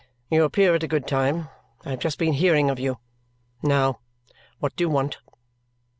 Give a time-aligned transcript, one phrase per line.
[0.31, 1.49] You appear at a good time.
[1.85, 2.97] I have just been hearing of you.
[3.61, 3.99] Now!
[4.57, 5.19] What do you want?"